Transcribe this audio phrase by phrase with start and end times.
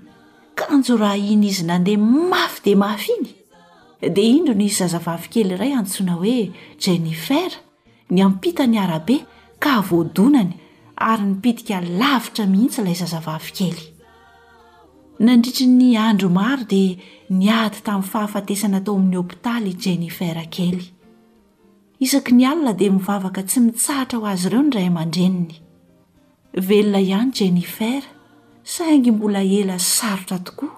[0.59, 2.01] kanjo raha iny izy nandeha
[2.33, 3.29] mafy de mafy iny
[4.17, 6.37] dea indro nyiy zazavavikely iray antsoina hoe
[6.85, 7.51] jenifer
[8.13, 9.17] ny ampita ny arabe
[9.65, 10.53] ka voadonany
[11.09, 13.85] ary nipitika lavitra mihitsy ilay zazavavikely
[15.27, 17.01] nandritry ny andro maro dia
[17.41, 20.85] niaty tamin'ny fahafatesana atao amin'ny hopitaly i jenifera kely
[22.01, 25.53] isak ny alna di mivavaka tsy mitsahatra ho azy ireo nray amandreniny
[26.69, 28.03] velona ihany jennifer
[28.75, 30.73] saingy mbola ela sarotra tokoa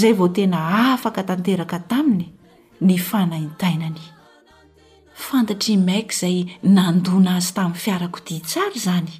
[0.00, 0.58] zay vao tena
[0.94, 2.26] afaka tanteraka taminy
[2.86, 4.02] ny fanaintainany
[5.26, 6.36] fantatr maik zay
[6.76, 9.12] nandona azy tamin'ny fiarakodi tsara zany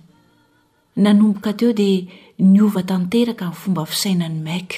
[1.04, 1.98] nanomboka teo dia
[2.54, 4.70] nyova tanteraka 'yfomba fisainany maik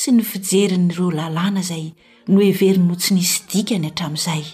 [0.00, 1.84] sy ny fijerinyireo lalàna zay
[2.32, 4.44] noevery no tsi nisy dnyay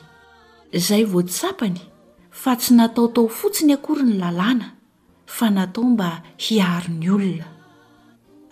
[0.78, 1.80] zay votsapany
[2.40, 4.68] fa tsy nataotao fotsiny akory ny lalàna
[5.26, 6.10] fa natao mba
[6.44, 7.48] hiari ny olona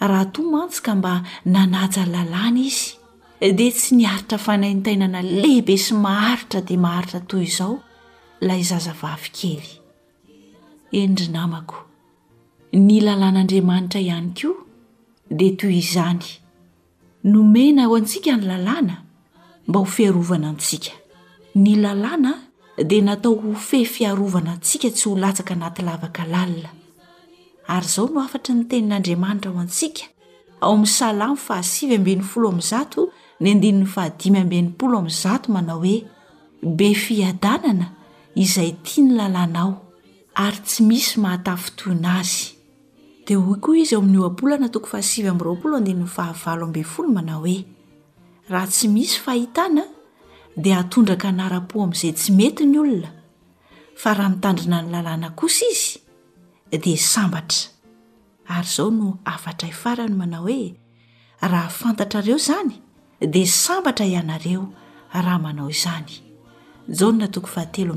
[0.01, 2.97] raha toy mansika mba nanaja lalàna izy
[3.41, 7.79] dia tsy niaritra fanaintainana lehibe sy maharitra di maharitra toy izao
[8.41, 9.69] la izaza vavy kely
[10.93, 11.77] endrinamako
[12.73, 14.59] ny lalàn'andriamanitra ihany koa
[15.39, 16.25] dia toy izany
[17.25, 20.61] nomena hoantsikany lalànamb fvnat
[21.63, 22.33] ny lalàna
[22.89, 26.69] dia natao ho feh fiarovana antsika tsy ho latsaka anaty lavaka lalina
[27.75, 30.03] ary zao no afatra ny tenin'andriamanitra ho antsika
[30.63, 31.81] ao ai'ny salam fahas
[35.19, 35.95] z manao oe
[36.79, 37.87] be fiadanana
[38.45, 39.73] izay tia ny lalàna ao
[40.45, 42.45] ary tsy misy mahatafotoinaazy
[43.27, 44.19] da hoy koa izy o ami'y
[49.27, 49.83] hyiya
[50.63, 53.11] dia atondraka naram-po amin'izay tsy mety ny olona
[54.01, 55.99] fa raha mitandrina ny lalàna kosa izy
[56.85, 57.63] dia sambatra
[58.59, 60.69] ary izao no afatra ifarany manao hoe
[61.53, 62.75] raha fantatrareo izany
[63.33, 64.65] dia sambatra ianareo
[65.15, 66.23] raha manao izany
[66.87, 67.97] jana t3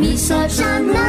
[0.00, 0.99] مصشن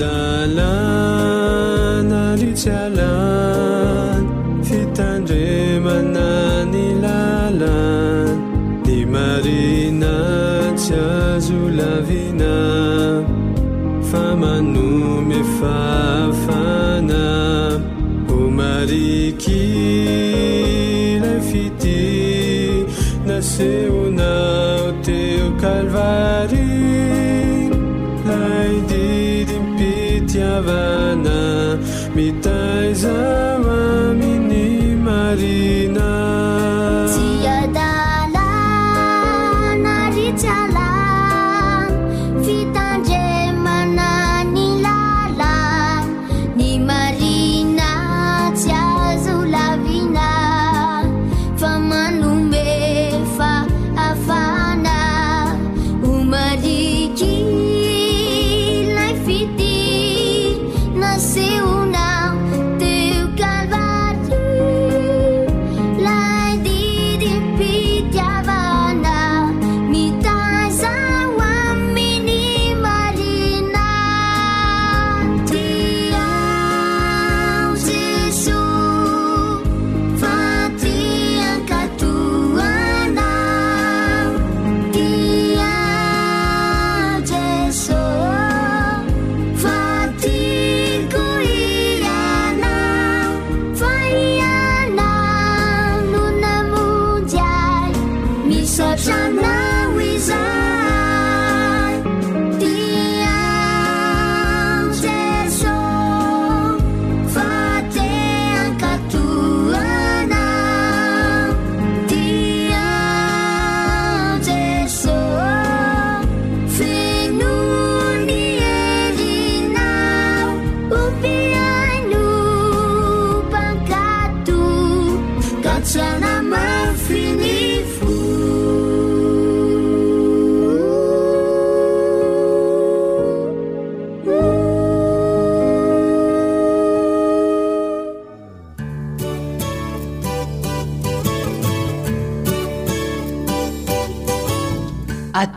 [0.00, 4.24] dalana ritsyalana
[4.68, 6.28] fitandremana
[6.72, 7.74] ny lalana
[8.86, 10.14] ny marina
[10.82, 12.54] tsyazo lavina
[14.10, 17.24] famanome fafana
[18.38, 22.02] omarikyla fity
[23.28, 26.65] naseonao teo kalvari
[30.60, 31.78] وانا
[32.16, 33.06] متيز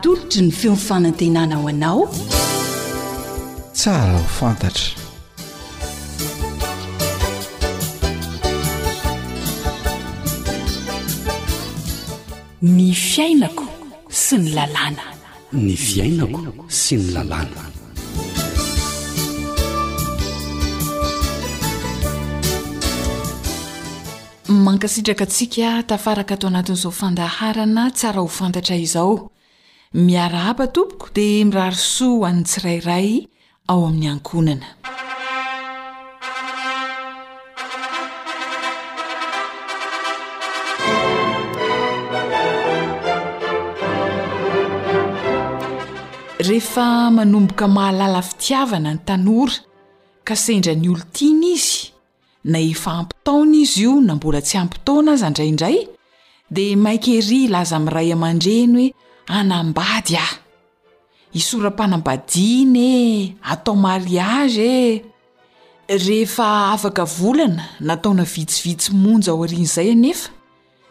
[0.00, 2.02] tolotra ny fiomfanantenana o anao
[3.72, 4.96] tsara ho fantatra
[12.72, 13.66] ny fiainako
[14.20, 15.06] sy ny lalàna
[15.66, 17.66] ny fiainako sy ny lalàna
[24.66, 29.12] mankasitrakaantsika tafaraka tao anatin'izao fandaharana tsara ho fantatra izao
[29.92, 33.26] miara hapa tompoko dia mirarosoa an tsirairay
[33.66, 34.66] ao amin'ny ankonana
[46.46, 49.58] rehefa manomboka mahalala fitiavana ny tanora
[50.22, 51.90] ka sendra ny olo -tiana izy
[52.46, 55.78] na efa ampitaona izy io na mbola tsy hampitaona aza andraindray
[56.50, 58.92] dia maikery laza miray aman-dreny hoe
[59.26, 60.26] anambady a
[61.34, 65.02] isoram-panambadiny e atao mariagy e
[65.96, 70.30] rehefa afaka volana nataona vitsivitsy monja ao ariany izay anefa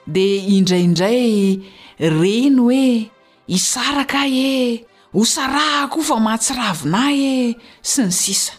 [0.08, 0.26] de
[0.58, 1.62] indraindray
[2.00, 3.12] reno e
[3.48, 7.22] isaraka ay e hosaraha koa fa mahatsiravina y
[7.52, 8.54] e sy ny sisa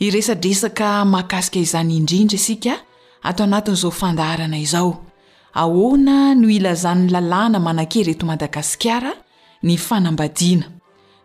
[0.00, 2.74] iresadresaka mahakasika izany indrindra asika
[3.22, 5.05] atao anatin'izao fandaarana izao
[5.62, 9.12] ahoana no ilazan'ny lalàna manakeryeto madagasikara
[9.66, 10.66] ny fanambadiana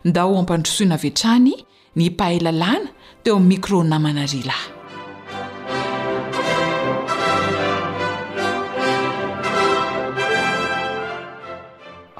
[0.08, 1.50] ndao ampandrosoina avetrany
[1.98, 2.88] ny pahay lalàna
[3.22, 4.62] teo ami'ny mikro na manarilay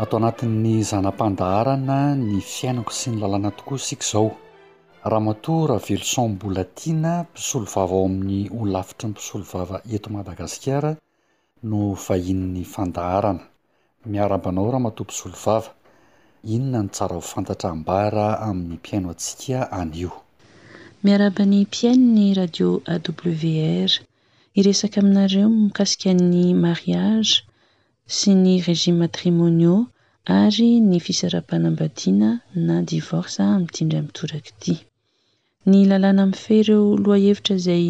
[0.02, 4.28] atao anatin'ny zanam-pandaharana ny fiainako sy ny lalàna tokoa sika izao
[5.10, 10.92] raha mato raha velosonbolatiana mpisolo vava ao amin'ny olafitry ny mpisolovava eto madagasikara
[11.70, 13.44] no vahin''ny fandaharana
[14.12, 15.70] miarabanao raha matompo solo vava
[16.54, 20.10] inona ny tsara ho fantatra ambara amin'ny mpiaino antsika anio
[21.04, 23.32] miarabany mpiain ny radio a w
[23.90, 23.92] r
[24.58, 27.32] iresaka aminareo mikasika ny mariage
[28.16, 29.76] sy ny régime matrimonia
[30.42, 32.30] ary ny fisarapanambadiana
[32.66, 34.74] na divorsa mitindra mitoraky ty
[35.70, 37.88] ny lalana mi'y fe ireo loa hevitra zay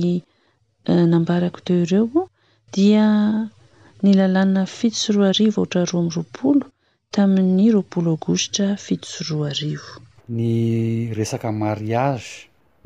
[0.91, 2.07] eh, nambarako teo ireo
[2.75, 3.05] dia
[4.05, 6.67] ny lalana fitosiroa arivo aotra haroa am'ny roapolo
[7.15, 9.91] tamin'ny roapolo agostra fitosoroa arivo
[10.37, 10.53] ny
[11.19, 12.29] resaka mariage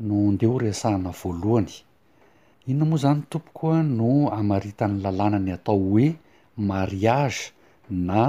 [0.07, 1.73] no ndeho resahna voalohany
[2.69, 4.09] inona moa zany tompokoa no
[4.39, 6.07] amaritan'ny lalàna ny atao hoe
[6.71, 7.39] mariage
[8.07, 8.19] na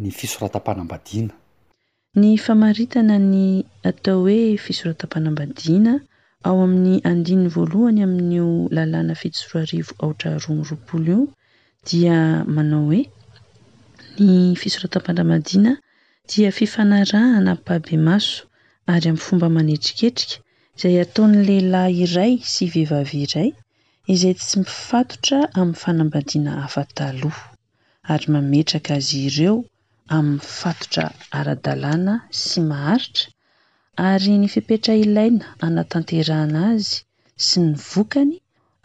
[0.00, 1.34] ny fisoratam-panam-badiana
[2.20, 3.42] ny famaritana ny
[3.90, 5.92] atao hoe fisoratampanambadiana
[6.46, 8.46] ao amin'ny andiny voalohany amin'nyo
[8.76, 11.28] lalàna fitosiroa arivo aotraharoam roapolo io
[11.90, 12.20] dia
[12.56, 13.02] manao hoe
[14.24, 15.72] ny fisoratampandramadiana
[16.30, 18.38] dia fifanarah anapabe maso
[18.92, 20.36] ary amin'ny fomba manetriketrika
[20.76, 23.50] izay ataon' lehilahy iray sy vehivavy iray
[24.14, 27.44] izay tsy mifatotra amin'ny fanambadiana hafataloha
[28.12, 29.54] ary mametraka azy ireo
[30.16, 31.04] amin'ny fatotra
[31.38, 32.14] ara-dalàna
[32.44, 33.26] sy maharitra
[34.12, 36.92] ary ny fipetra ilaina anatanterana azy
[37.46, 38.32] sy ny vokany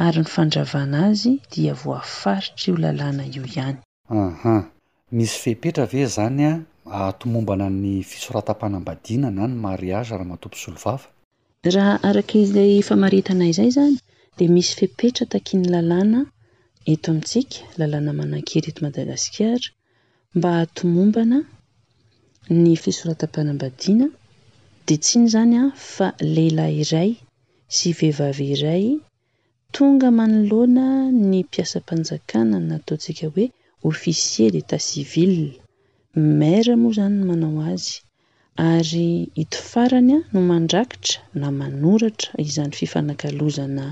[0.07, 3.77] ary ny fandravana azy dia voafaritra io lalana io ihany
[4.23, 4.55] aha
[5.17, 6.53] misy fipetra ve zany a
[7.11, 11.07] atomombana ny fisoratam-panambadina na ny mariaga raha matompo solovava
[11.75, 12.43] haakaaa
[13.55, 13.95] izay zany
[14.37, 16.19] de misy fipetra takiny lalàna
[16.93, 19.67] eto amintsika lalàna manan-kerity madagasikara
[20.37, 21.37] mba atomombana
[22.61, 24.07] ny fisoratam-panambadiana
[24.87, 25.63] de tsiny zany a
[25.93, 27.09] fa lehila iray
[27.75, 28.85] sy vehivavy iray
[29.77, 30.85] tonga manoloana
[31.29, 33.45] ny mpiasam-panjakana nataontsika hoe
[33.91, 35.33] offisier d'etat civil
[36.39, 37.88] mara moa izany manao azy
[38.71, 39.07] ary
[39.38, 43.85] hito farany a no mandrakitra na manoratra izany fifanakalozana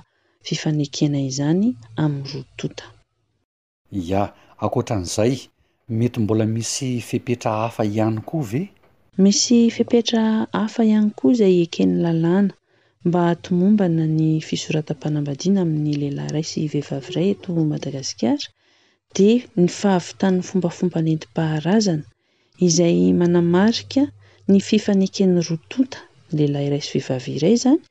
[0.48, 1.66] fifanekena izany
[2.04, 2.86] amin'ny rotota
[4.12, 4.22] ya
[4.66, 5.34] akotran'izay
[6.00, 8.64] mety mbola misy fipetra hafa ihany koa ve
[9.24, 10.22] misy fipetra
[10.60, 12.52] hafa ihany koa izay eken'ny lalàna
[13.08, 18.48] mba hatomombana ny fisoratam-panambadiana amin'ny lehilahy raisy vehivavy iray eto madagasikara
[19.16, 19.30] de
[19.62, 22.06] ny fahavitanny fombafompanentim-paharazana
[22.68, 24.02] izay manamarika
[24.52, 27.82] ny fifaneken'ny rotota ny lehilay raisy vehivavy iray zany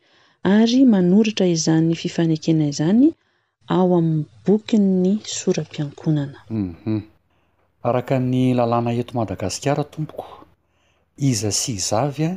[0.58, 3.06] ary manoritra izan'ny fifanekena izany
[3.78, 7.02] ao amin'ny boki ny soram-piankonanaum mhm.
[7.88, 10.26] araka ny lalàna eto madagasikara tompoko
[11.32, 12.32] iza sy izavy a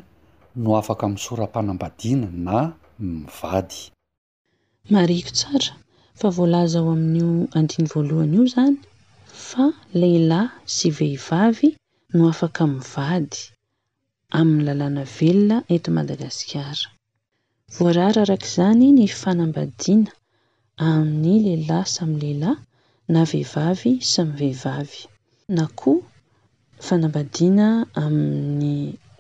[0.56, 2.58] no afaka min'ny sorampanambadiana na
[3.14, 3.80] mivady
[4.94, 5.72] mariko tsara
[6.20, 8.74] fa voalaza ao amin'n'io andiny voalohany io izany
[9.50, 9.66] fa
[10.00, 11.68] lehilahy sy vehivavy
[12.16, 13.38] no afaka mivady
[14.40, 16.86] amin'ny lalàna velona ento madagasikara
[17.76, 20.12] voarara arak'izany ny fanambadiana
[20.88, 22.60] amin'ny lehilahy samy lehilahy
[23.14, 25.00] na vehivavy samyy vehivavy
[25.56, 26.04] na koa
[26.86, 27.66] fanambadiana
[28.04, 28.62] ami'ny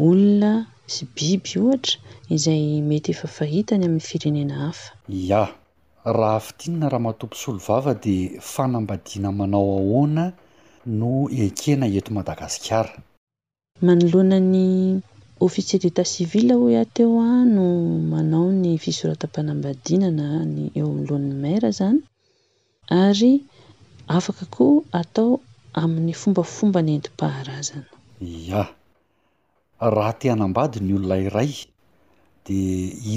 [0.07, 0.51] olona
[0.93, 1.93] sy biby ohatra
[2.36, 4.88] izay mety efa fahitany amin'ny firenena hafa
[5.24, 5.43] ia
[6.17, 10.24] raha afitinana raha matompo solo vava dea fanambadiana manao ahoana
[11.00, 11.12] no
[11.46, 12.93] ekena ento madagasikara
[13.88, 14.63] manoloanany
[15.48, 17.65] offiser d' etat civilyho ia teo a no
[18.13, 22.00] manao ny fisorata m-panambadinana ny eo amin'ny lohan'ny mara zany
[23.05, 23.34] ary
[24.17, 25.29] afaka koa atao
[25.81, 27.88] amin'ny fombafomba ny entim-paharazana
[28.60, 28.63] a
[29.81, 31.51] raha teanambady ny olona iray
[32.45, 32.59] de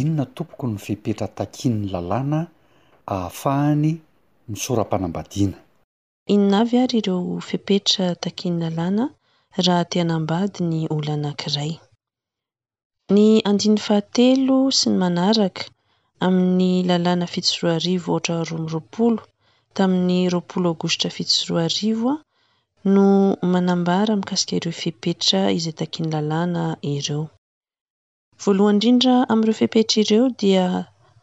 [0.01, 2.39] inona tompoky ny fipetra takin'ny lalàna
[3.15, 3.89] ahafahany
[4.53, 5.59] misorampanambadiana
[6.35, 9.05] inona avy ary ireo fipetra takian'ny lalana
[9.67, 11.73] raha teanambady ny olo anankiray
[13.15, 15.65] ny andiny fahatelo sy ny manaraka
[16.27, 19.21] amin'ny lalàna fitosoroa arivo ohatraromy roapolo
[19.77, 22.15] tamin'ny roapolo agositra fitosoroa arivoa
[22.95, 23.07] no
[23.53, 26.65] manambara mikasika ireo fipetra izay takiny lalana
[26.97, 27.25] ireo
[28.43, 30.65] voalohany indrindra amin'ireo fiepeitra ireo dia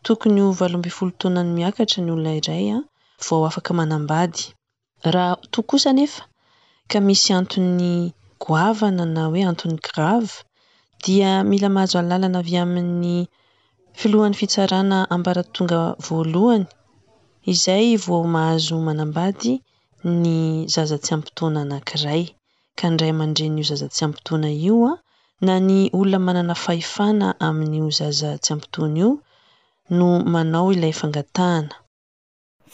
[0.06, 2.84] tokony ho valombi folo taoanany miakatra ny olona iray a ah,
[3.26, 4.42] vaao afaka manambady
[5.14, 6.22] raha tokosa anefa
[6.92, 7.88] ka misy anton'ny
[8.44, 10.34] goavana na hoe anton'ny grave
[11.04, 13.10] dia mila mahazo anlalana avy amin'ny
[14.00, 16.66] filohan'ny fitsarana ambara tonga voalohany
[17.54, 19.54] izay vao mahazo manambady
[20.04, 22.24] ny zazatsy ampitoana anankiray
[22.80, 25.00] ka n ray amandren'io zazatsy ampitoana io a
[25.46, 29.10] na ny olona manana fahefana amin'n'io zaza tsy ampitoana io
[29.98, 31.76] no manao ilay fangatahana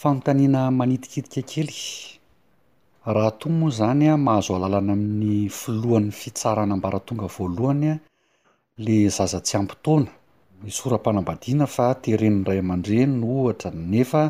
[0.00, 1.74] fanotanina manitikitika kely
[3.14, 5.30] raha to moa zany a mahazo alalana amin'ny
[5.60, 7.94] filohan'ny fitsarana ambaratonga voalohanya
[8.84, 10.06] le zaza-tsy ampitoana
[10.62, 14.22] ny soram-panambadiana fa tereni ray ama-dren no ohatra nefa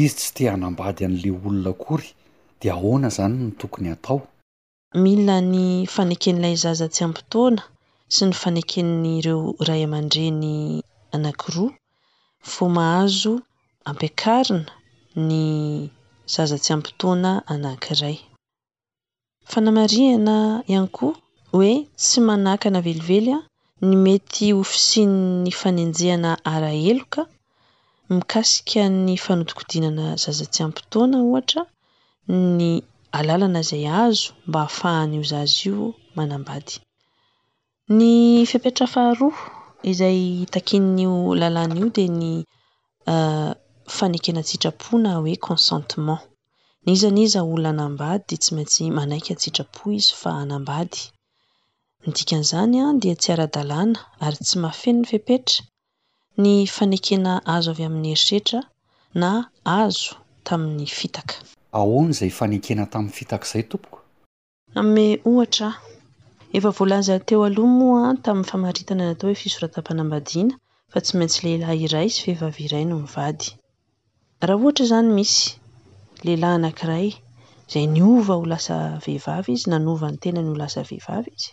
[0.00, 2.08] izy tsy tia hanambady an'la olona kory
[2.60, 4.18] de ahona zany ny tokony atao
[5.02, 7.62] mila ny faneken'ilay zazatsy ampitoana
[8.14, 10.44] sy ny fanekennn'ireo iray amandreny
[11.14, 11.70] anankiroa
[12.52, 13.34] fomahazo
[13.90, 14.72] ampiakarina
[15.28, 15.36] ny
[16.34, 18.16] zazatsy hampitoana anankiray
[19.50, 20.36] fanamarihana
[20.72, 21.14] ihany koa
[21.52, 21.72] hoe
[22.02, 23.38] tsy manahkana velively a
[23.88, 27.20] ny mety ofisin'ny fanenjehana araeloka
[28.16, 31.62] mikasika ny fanodikodinana zazatsy ampotoana ohatra
[32.58, 32.64] ny
[33.18, 35.78] alalana zay azo mba hahafahan'io zazy io
[36.16, 36.74] manambady
[37.98, 38.02] ny
[38.50, 39.38] fepetra faharoa
[39.92, 40.20] izay
[40.54, 42.24] takinn'io lalanaio de ny
[43.14, 43.50] ah,
[43.96, 46.22] fanekenatsitrapona hoe consentement
[46.86, 50.98] nizan iza oolo anambady de tsy maintsy manaiky antsitrapo izy fa anambady
[52.04, 55.58] midikan'izany a dia tsy ara-dalàna ary tsy mahafeny ny fepetra
[56.40, 58.60] ny fanekena azo avy amin'ny eritsertra
[59.20, 60.16] na azo
[60.48, 61.34] tamin'ny fitaka
[61.80, 64.00] aony zay fanekena tamin'ny fitakazay tompoko
[65.30, 65.68] oha
[66.56, 70.56] efavolaza teoalomoa taminy famaitana na atao hoe fisoratampanabadina
[70.92, 73.46] fa tsy maintsy lehilah iray sy fehivavyirayno mivady
[74.48, 75.42] raha otrazany misy
[76.24, 77.08] lelahy anakiray
[77.72, 81.50] zay niova ho lasa vehivavy izy na novanytenay holasa vehivavy izy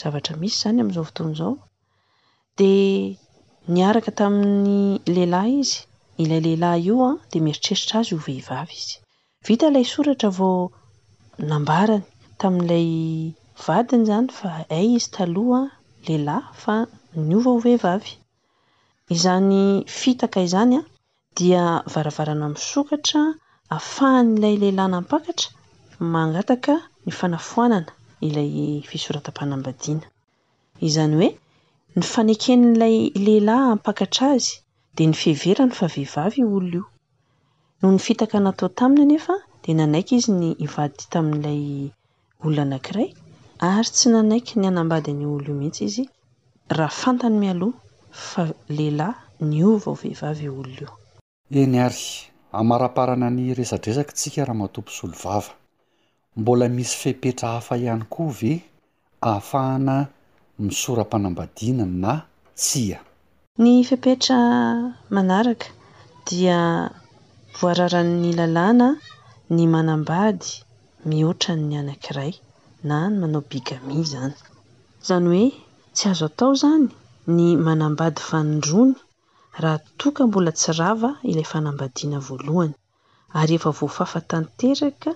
[0.00, 1.52] zavatra misy izany am'izao votony zao
[2.58, 2.70] de
[3.72, 5.78] ni araka tamin'ny lehilahy izy
[6.24, 8.98] ilay lehilahy io a de mieritreritra azy ho vehivavy izy
[9.48, 10.70] vita ilay soratra vao
[11.52, 12.02] nambarany
[12.42, 12.88] tamin''ilay
[13.66, 14.48] vadiny zany fa
[14.78, 15.62] ay izy taloha
[16.08, 16.74] lehilahy fa
[17.28, 18.12] ny ova hovehivavy
[19.16, 19.56] izany
[19.98, 20.82] fitaka izany a
[21.40, 23.22] dia varavarana misokatra
[23.76, 25.50] ahafahanyilay lehilahy nampakatra
[26.14, 26.74] mangataka
[27.06, 27.92] ny fanafoanana
[28.28, 28.52] ilay
[28.90, 30.06] fisoratam-panambadiana
[30.88, 31.30] izany hoe
[31.98, 34.50] ny fanekenn'lay lehilahy ampakatra azy
[34.98, 36.82] de ny fehverany fa vehivavy i olo io
[37.82, 41.62] no ny fitaka natao taminy anefa de nanaiky izy ny ivady tamin''ilay
[42.44, 43.08] olo anakiray
[43.68, 46.04] ary tsy nanaiky ny anambadinyolo io mihitsy izy
[46.76, 47.78] raha fantany mialoha
[48.28, 48.42] fa
[48.76, 49.14] lehilahy
[49.50, 50.90] ny ovaovehivavy olo io
[51.64, 51.94] eny ar
[52.60, 55.52] amaraparana ny resadresakytsika raha matompo solovava
[56.40, 58.52] mbola misy fepetra hafa ihany koa ve
[59.20, 59.96] afahana
[60.62, 62.12] misorampanambadina na
[62.60, 62.98] tsya
[63.62, 64.38] ny fipetra
[65.14, 65.68] manaraka
[66.26, 66.60] dia
[67.58, 68.88] voararan'ny lalàna
[69.54, 70.50] ny manambady
[71.08, 72.32] mihoatranny anankiray
[72.88, 74.34] na ny manao bigamia izany
[75.02, 75.46] izany hoe
[75.96, 76.86] tsy azo atao izany
[77.36, 78.92] ny manambady vanondrony
[79.62, 82.74] raha toka mbola tsi rava ilay fanambadiana voalohany
[83.38, 85.10] ary efa voafafa tanteraka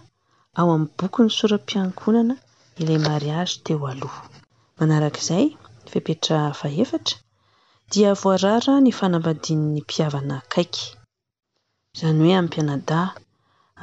[0.58, 2.34] ao amin'ny boky ny soram-piankonana
[2.80, 4.22] ilay mariagy teo aloha
[4.80, 5.44] manarak'izay
[5.90, 7.16] fipetra fahefatra
[7.92, 10.84] dia voarara ny fanambadin'ny mpiavana akaiky
[11.94, 13.00] izany hoe ami'ypianada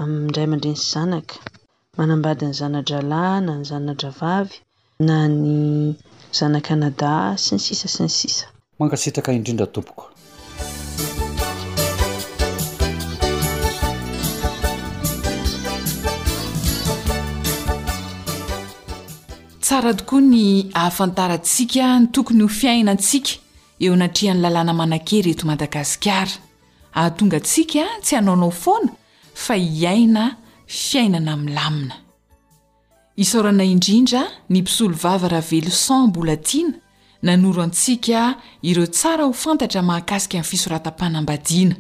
[0.02, 1.36] amndray mandrensy zanaka
[1.98, 4.56] manambadiny zanadralay na ny zanadravavy
[5.08, 5.56] na ny
[6.38, 7.12] zanakanada
[7.44, 8.46] sy ny sisa sy ny sisa
[8.80, 10.04] mangasitaka indrindra tompoko
[19.66, 23.32] tsara tokoa ny ahafantarantsika ny tokony ho fiainaantsika
[23.84, 26.32] eo natreha ny lalàna manake reto madagasikara
[26.98, 28.92] ahatonga atsika tsy hanaonao foana
[29.44, 30.24] fa hiaina
[30.68, 31.96] fiainana aminy lamina
[33.24, 36.74] isaorana indrindra ny pisolo vavarahavelo san bolatiana
[37.24, 38.20] nanoro antsika
[38.62, 41.76] ireo tsara ho fantatra mahakasika amin'ny fisoratam-panambadiana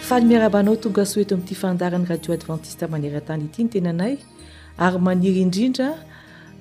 [0.01, 4.15] fa ny miarabanao tonga so eto ami'ty fandarany radio advantiste manirantany ity ny tenanay
[4.77, 5.89] ary maniry indrindra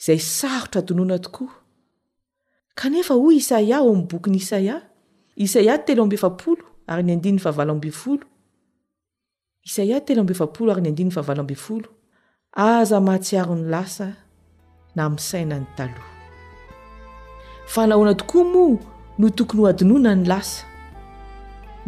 [0.00, 1.50] izay sarotra donoana tokoa
[2.78, 4.76] kanefa hoy isaia o m'bokyny isaia
[5.46, 8.24] isaia telo ambefapolo ary ny andinnny vavalo ambifolo
[9.68, 11.88] isaia telo ambefapolo ary ny andininy fahavalo ambfolo
[12.74, 14.06] aza mahatsiaro ny lasa
[14.96, 16.00] na mi' saina ny talo
[17.70, 18.78] fanahoana tokoa moa
[19.18, 20.64] no tokony ho hadinoina ny lasa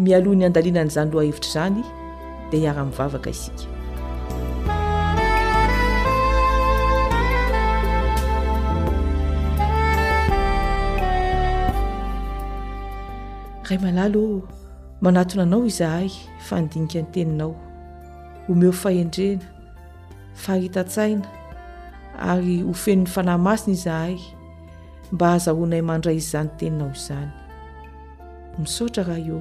[0.04, 1.82] mialohan'ny andalianan'izany lohahevitra izany
[2.50, 3.66] dia hiara-mivavaka isika
[13.68, 14.22] ray malalo
[15.04, 16.08] manatona anao izahay
[16.48, 17.52] fandinika ny teninao
[18.46, 19.44] homeho fahendrena
[20.44, 21.26] faritatsaina
[22.32, 24.16] ary hofenon'ny fanahymasina izahay
[25.12, 27.30] mba ahazahonay mandra izyzany teninao izany
[28.60, 29.38] misaotra raha eo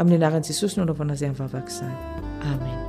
[0.00, 1.98] amin'ny anaran'i jesosy no anaovana azay aminyvavaka izany
[2.52, 2.80] amen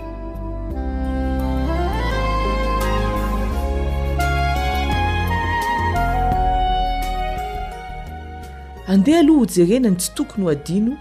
[8.91, 10.93] andeha aloha hojerenany tsy tokony ho adino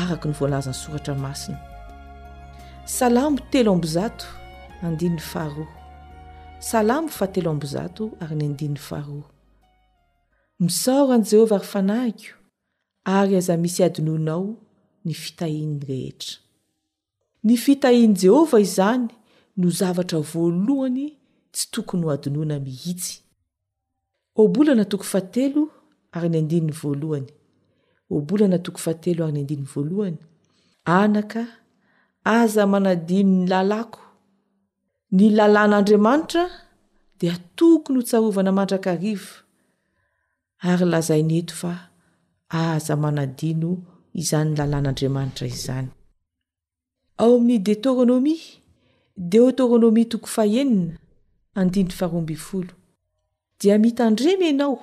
[0.00, 1.58] araky ny voalazany soratra masiny
[2.96, 4.24] salamo telo ambozato
[4.86, 5.64] andininy faharo
[6.70, 9.28] salamo fa telo ambozato ary ny andininy faharoa
[10.64, 12.28] misoraan' jehovah ary fanahiko
[13.18, 14.46] ary aza misy adinoanao
[15.04, 16.34] ny fitahinny rehetra
[17.46, 19.06] ny fitahin' jehovah izany
[19.60, 21.04] no zavatra voalohany
[21.54, 23.12] tsy tokony ho adinoana mihitsy
[24.42, 25.62] obolana toko faatelo
[26.16, 27.28] ary ny andininy voalohany
[28.16, 30.20] obolana toko faatelo ary ny andinny voalohany
[31.00, 31.42] anaka
[32.38, 34.02] aza manadino ny lalako
[35.16, 36.44] ny lalàn'andriamanitra
[37.18, 39.22] dia tokony ho tsarovana mandrakariv
[40.68, 41.72] ary lazai ny eto fa
[42.60, 43.70] aza manadino
[44.20, 45.88] izany ny lalàn'andriamanitra izany
[47.22, 48.44] ao amin'ny deotorônomia
[49.32, 50.94] deotorônomia tokony faenina
[51.60, 52.72] andindy farombi folo
[53.60, 54.74] dia mitandremy anao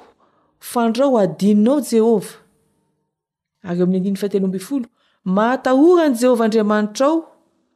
[0.71, 2.33] fandrao adinonao jehova
[3.67, 4.87] ary oamin'y andindny fatenohombi folo
[5.35, 7.17] mahatahora ny jehovah andriamanitra ao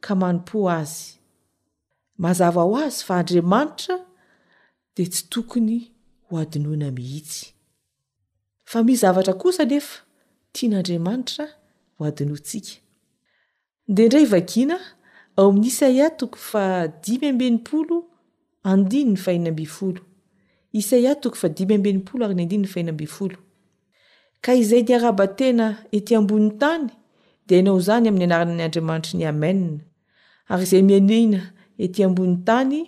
[0.04, 1.02] ka manompo azy
[2.24, 3.96] mazava ho azy fa andriamanitra
[4.96, 5.78] de tsy tokony
[6.26, 7.44] ho adinoina mihitsy
[8.72, 9.98] fa mizavatra kosa nefa
[10.56, 11.46] tian'andriamanitra
[11.98, 12.74] ho adinyoa tsika
[13.96, 14.76] deindray vakina
[15.38, 16.64] ao amin'ny isaia toko fa
[17.04, 17.98] dimy ambenimpolo
[18.72, 20.02] andiny ny faina mbifolo
[20.80, 23.38] isaia toko fa dimy ambenimpolo ary ny andiny ny faina mbyfolo
[24.42, 26.90] ka izay ni arabatena ety ambonytany
[27.48, 29.80] di inao izany amin'ny anaranany andriamanitry ny amena
[30.52, 31.42] ary izay mianina
[31.78, 32.80] ety ambony tany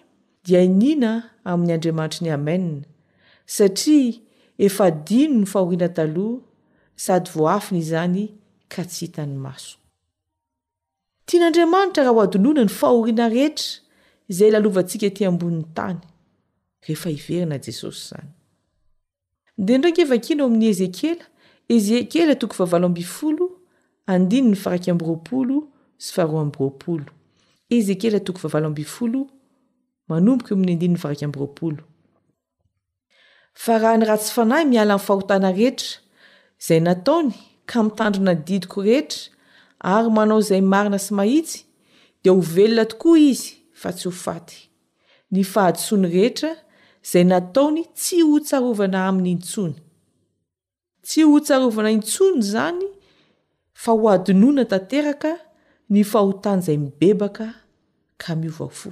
[0.45, 1.11] dia inina
[1.45, 2.79] amin'ny andriamanitry ny amena
[3.45, 4.13] satria
[4.65, 6.41] efa dino ny fahoriana taloha
[6.95, 8.23] sady voaafiny izany
[8.69, 9.77] ka tsy hitany maso
[11.27, 13.69] tian'andriamanitra raha o adinona ny fahoriana rehetra
[14.31, 15.99] izay lalovantsika ti ambonin'ny tany
[16.87, 18.29] rehefa iverina jesosy zany
[19.65, 21.25] de ndreinge evakina ao amin'ny ezekela
[21.75, 23.45] ezekela toko vavalo ambifolo
[24.11, 25.57] andino ny farakyamby roapolo
[26.03, 27.11] sy fahroa amby roapolo
[27.75, 29.19] ezekela toko vavalo ambifolo
[30.07, 31.81] manomboka o ami'y andinyny faraky ambyroapolo
[33.53, 35.97] fa raha ny ratsy fanahy miala amin'ny fahotana rehetra
[36.61, 37.33] izay nataony
[37.69, 39.31] ka mitandrina ydidiko rehetra
[39.95, 41.59] ary manao izay marina sy mahitsy
[42.23, 43.49] dia ho velona tokoa izy
[43.81, 44.55] fa tsy hofaty
[45.31, 46.51] ny fahadisony rehetra
[47.05, 49.75] izay nataony tsy hotsarovana amin'ny intsony
[51.07, 52.85] tsy hotsarovana intsony izany
[53.81, 55.31] fa ho adinoana tanteraka
[55.89, 57.45] ny fahotana izay mibebaka
[58.21, 58.89] ka miovafo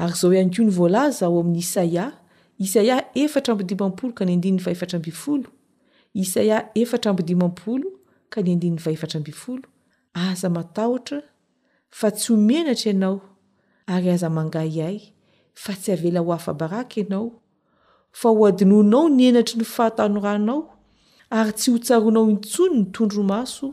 [0.00, 2.12] ary zao eanko ny vola zaao amin'ny isaia
[2.64, 5.48] isaia efatra ambidimampolo ka ny andininy faefatra ambifolo
[6.22, 7.86] isaia efatra ambodimampolo
[8.32, 9.66] ka ny andininy faefatra ambifolo
[10.24, 11.18] aza matahotra
[11.98, 13.16] fa tsy homenatra ianao
[13.92, 14.98] ary aza mangay ahy
[15.62, 17.26] fa tsy avela ho afabaraka ianao
[18.20, 20.60] fa hoadinonao ny enatry ny fahatanoranao
[21.36, 23.66] ary tsy hotsaronao intsony ny tondromaso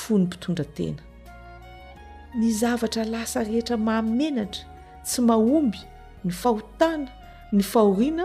[0.00, 1.00] fo ny mpitondratena
[2.38, 4.62] n zaatalasa ehetra mahamenatra
[5.06, 5.78] tsy mahomby
[6.24, 7.10] ny fahotana
[7.52, 8.24] ny fahoriana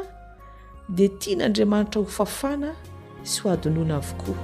[0.96, 2.70] di tia ny andriamanitra ho fafana
[3.30, 4.40] sy ho adinona avokoa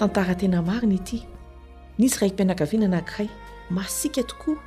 [0.00, 1.18] tantarantena mariny ity
[2.00, 3.28] nisy raiky mpianakaviana anakiray
[3.76, 4.58] masika tokoa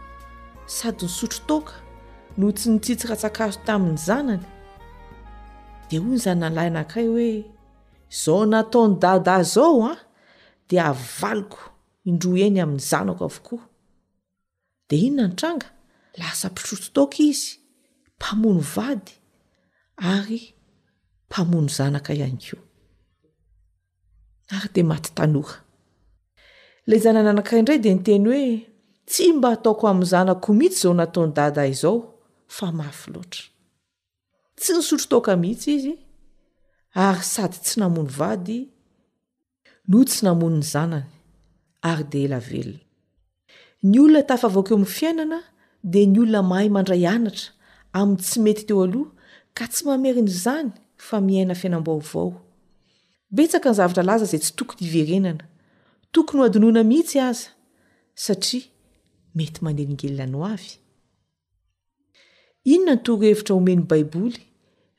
[0.69, 1.73] sady nysotro toka
[2.38, 4.43] no tsy nitsitsyrahatsakazo tamin'ny zanany
[5.89, 7.30] dea hoy ny zanynalahy anakray hoe
[8.23, 9.97] zao nataony dadazaoa ah!
[10.75, 11.58] avaliko
[12.10, 13.63] indro eny amin'ny zanako avokoa
[14.89, 15.67] de ino na ny tranga
[16.19, 17.51] lasapisoto taoka izy
[18.17, 19.13] mpamono vady
[20.13, 20.41] ary
[21.27, 22.58] mpamono zanaka ihany ko
[24.53, 25.56] ary de maty tanora
[26.89, 28.47] lay zanananakay indray de nyteny hoe
[29.10, 31.95] tsy mba hataoko amin'ny zanako mihitsy zao nataony dada izao
[32.56, 33.43] fa mafy loatra
[34.60, 35.93] tsy nisotro taoka mihitsy izy
[37.06, 38.60] ary sady tsy namono vady
[39.89, 41.06] no tsy namono ny zanany
[41.89, 42.82] ary de ela velona
[43.89, 45.39] ny olona tafa vaokeo amin'ny fiainana
[45.91, 47.47] di ny olona mahay mandray anatra
[48.00, 49.10] amin'n tsy mety teo aloha
[49.58, 50.69] ka tsy mameriny izany
[51.08, 52.30] fa miaina fiainamboaovao
[53.36, 55.43] betsaka ny zavatra laza izay tsy tokony iverenana
[56.13, 57.47] tokony ho adinoina mihitsy aza
[58.26, 58.65] satria
[59.38, 60.71] mety mandelingelina no avy
[62.73, 64.38] inona ny torohevitra omeny baiboly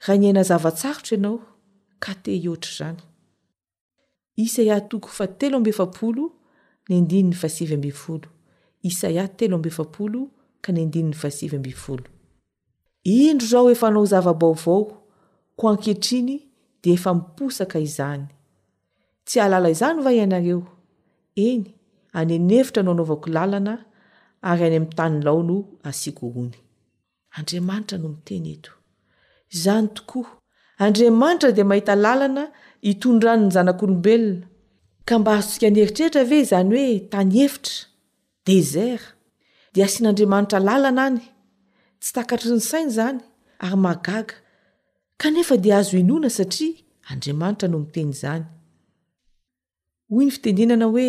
[0.03, 1.37] raha ny aina zavatsarotra ianao
[2.03, 3.03] ka te hoatra izany
[4.45, 6.33] isaia toko fa telo ambefapolo
[6.89, 8.29] ny andiny ny fasivy ambifolo
[8.83, 10.29] isaia telo ambyefapolo
[10.61, 12.05] ka ny andininy faasivy ambifolo
[13.05, 14.85] indro zao efa nao zavabaovao
[15.57, 16.39] ko anketriny
[16.83, 18.27] de efa miposaka izany
[19.25, 20.63] tsy ahalala izany va ianareo
[21.35, 21.65] eny
[22.19, 23.75] anenefitra no anaovako lalana
[24.49, 25.57] ary any amin'ny tany lao no
[25.89, 26.57] asiako ony
[27.39, 28.71] andriamanitra no miteny eto
[29.55, 30.38] izany tokoa
[30.85, 32.45] andriamanitra dia mahita lalana
[32.91, 34.45] itondranony zanak'olombelona
[35.09, 37.77] ka mba azotsika ny heritreritra ve zany hoe tany hevitra
[38.49, 39.05] desert
[39.75, 41.21] dea asian'andriamanitra làlana any
[42.03, 43.19] tsy takatry nysainy zany
[43.65, 44.35] ary magaga
[45.21, 46.79] kanefa dea azo inona satria
[47.11, 48.43] andriamanitra no miteny izany
[50.11, 51.09] hoy ny fitendenana hoe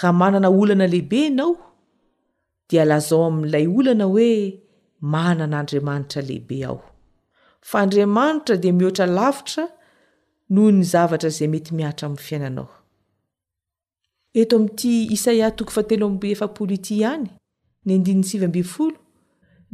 [0.00, 1.50] raha manana olana lehibe nao
[2.68, 4.30] dia lazao amin'n'ilay olana hoe
[5.12, 6.78] manana andriamanitra lehibe ao
[7.68, 9.64] fa andriamanitra di mihoatra lavitra
[10.54, 12.66] noho ny zavatra izay mety miatra amin'ny fiainanao
[14.40, 17.24] eto ami'ity isaia toko fatelo am efapolo iti ihany
[17.86, 18.98] ny andinin'ny sivymbifolo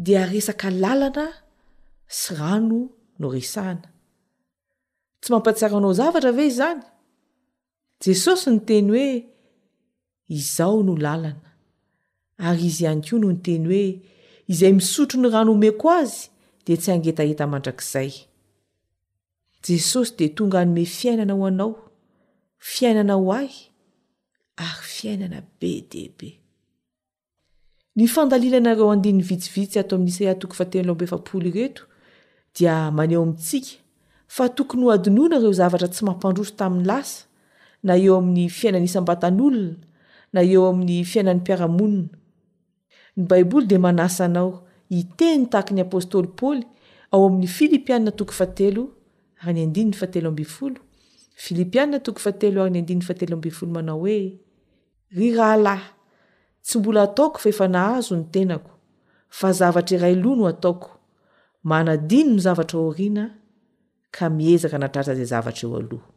[0.04, 1.26] dia resaka lalana
[2.18, 2.78] sy rano
[3.20, 3.88] no resahana
[5.20, 6.80] tsy mampatsara anao zavatra ve zany
[8.02, 9.08] jesosy ny teny hoe
[10.38, 11.48] izao no lalana
[12.46, 13.84] ary izy ihany koa no noteny hoe
[14.52, 16.24] izay misotro ny rano omeko azy
[16.76, 18.10] tsy angetahita mandrakzay
[19.64, 21.70] jesosy de tonga anome fiainana ho anao
[22.70, 23.50] fiainana ho ahy
[24.56, 26.28] ary fiainana be de be
[27.96, 31.82] ny fandalilanareo andinny vitsivitsy ato amin'isaahtoko fa tenylombfapolo ireto
[32.56, 33.70] dia maneho amintsika
[34.34, 37.22] fa tokony ho adinoana reo zavatra tsy mampandroso tamin'ny lasa
[37.86, 39.76] na eo amin'ny fiainana isambatan'olona
[40.34, 42.08] na eo amin'ny fiainan'ny mpiaramonina
[43.16, 44.50] ny baiboly de manasa anao
[44.98, 46.64] iteny tahaky n'ny apôstôly paoly
[47.14, 48.82] ao amin'ny filipianna toko fatelo
[49.46, 50.78] ary ny andinony fatelo ambifolo
[51.44, 54.18] filipianna toko fa telo ary ny andinin'ny fatelo ambi folo manao hoe
[55.16, 55.84] ry rahalahy
[56.66, 58.70] tsy mbola ataoko fa efa nahazo ny tenako
[59.38, 60.88] fa zavatra iray loh no ataoko
[61.70, 63.24] manadino ny zavatra orina
[64.16, 66.08] ka miezaka anatratra zay zavatra eo aloha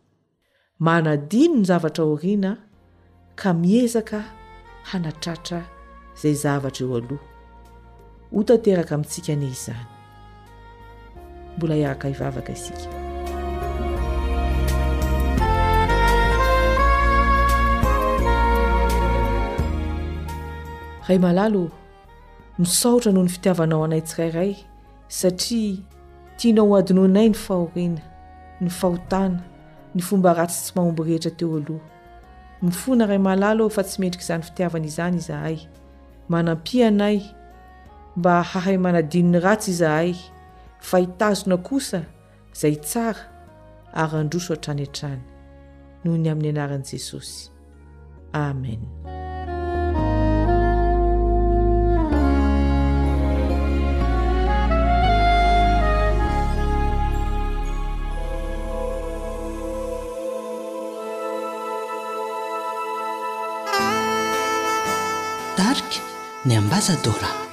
[0.87, 2.51] manadino ny zavatra orina
[3.39, 4.19] ka miezaka
[4.89, 5.59] hanatratra
[6.21, 7.32] zay zavatra eo aloha
[8.33, 9.85] ho tanteraka amintsika any izany
[11.55, 12.85] mbola iaraka ivavaka isika
[21.07, 21.63] ray malalo
[22.59, 24.51] misaotra noho ny fitiavanao anay tsirairay
[25.17, 25.77] satria
[26.37, 28.01] tianao ho adinonay ny fahorina
[28.61, 29.39] ny fahotana
[29.95, 31.85] ny fomba ratsy tsy mahomby rehetra teo aloha
[32.65, 35.57] mifoana ray malalo fa tsy mendrika izany fitiavana izany izahay
[36.31, 37.17] manampianay
[38.17, 40.13] mba hahay manadininy ratsy izahay
[40.79, 42.01] fa hitazona kosa
[42.55, 43.23] izay tsara
[44.01, 45.21] ar androso ha-trany an-trany
[46.03, 47.49] noho ny amin'ny anaran'i jesosy
[48.33, 48.85] amena
[65.57, 65.99] tarika
[66.45, 67.52] ny ambasa dopa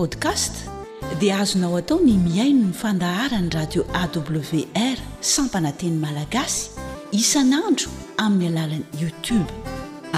[0.00, 0.52] podcast
[1.20, 4.98] dia azonao atao ny miaino ny fandaharany radio awr
[5.32, 6.64] sammpananteny malagasy
[7.20, 7.88] isanandro
[8.26, 9.50] amin'ny alalan'ny youtube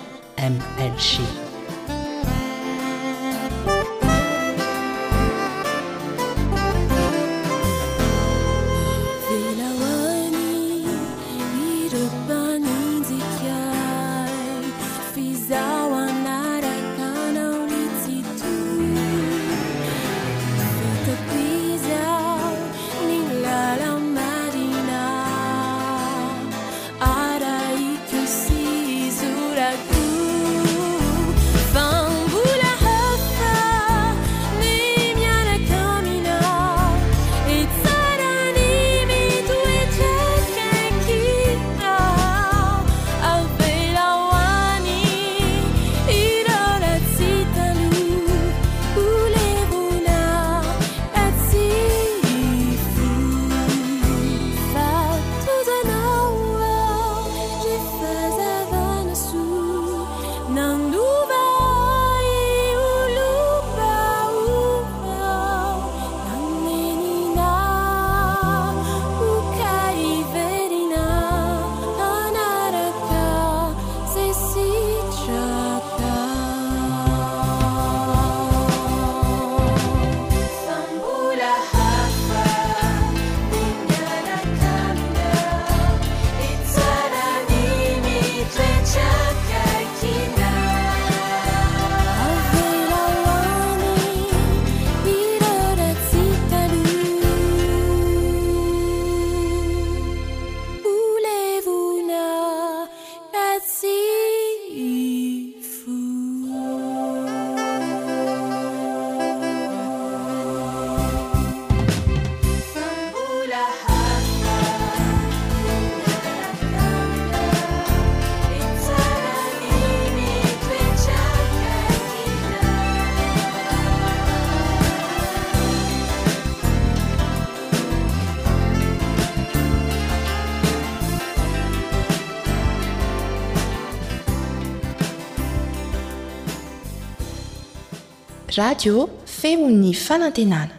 [138.59, 140.75] radio femon'ny fanantenana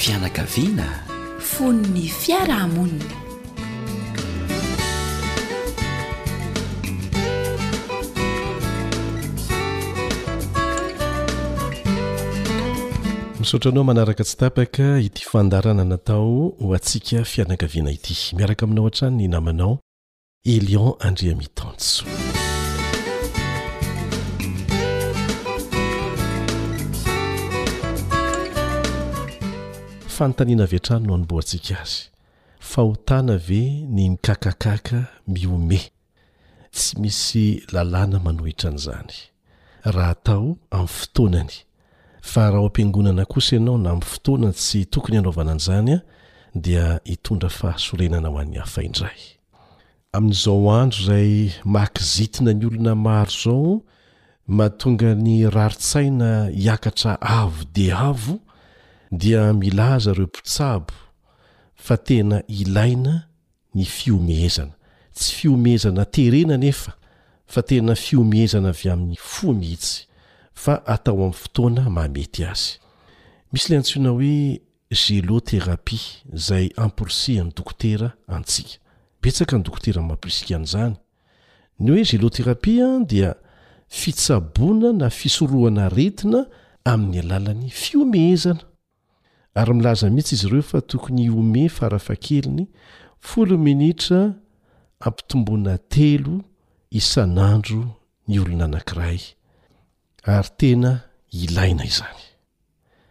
[0.00, 0.88] fianakaviana
[1.52, 3.16] fon'ny fiarahamonina
[13.40, 19.06] nisaotra anao manaraka tsy tapaka ity fandarana natao ho atsika fianakaviana ity miaraka aminao hantra
[19.18, 19.74] ny namanao
[20.56, 22.04] elion andria mitantso
[30.22, 32.00] fantaniana vetrano no anomboantsika azy
[32.72, 33.60] fahotana ve
[33.90, 34.98] ny mikakakaka
[35.28, 35.80] miome
[36.72, 39.10] tsy misy lalàna manohitra an'izany
[39.94, 40.44] raha atao
[40.76, 41.50] amin'ny fotoanany
[42.30, 46.00] fa raha o ampiangonana kosa ianao na amiy fotoanany tsy tokony hanaovana an'izany a
[46.64, 49.18] dia hitondra fahasorenana ho an'ny hafaindray
[50.12, 53.82] amin'izao andro zay makizitina ny olona maro zao
[54.46, 58.38] mahatonga ny raritsaina hiakatra avo de avo
[59.12, 60.86] dia milaza reo potsabo
[61.74, 63.28] fa tena ilaina
[63.74, 64.72] ny fiomehezana
[65.14, 69.86] tsy fiomeezana ena etfoezna avy an'ny fmhit
[70.86, 72.54] ato am'y ftoana aey aa
[73.52, 74.60] atsna oe
[74.90, 76.70] gelôterapia
[79.22, 80.94] ysempkzny
[81.92, 83.34] oe gelôterapi a dia
[83.88, 86.46] fitsabona na fisorohana retina
[86.84, 88.71] amin'ny alalan'ny fiomehezana
[89.60, 92.66] ary milaza mihitsy izy ireo fa tokony ome farafa keliny
[93.28, 94.20] folo minitra
[95.06, 96.34] ampitomboana telo
[97.00, 97.80] isan'andro
[98.28, 99.20] ny olona anankiray
[100.34, 100.90] ary tena
[101.42, 102.22] ilaina izany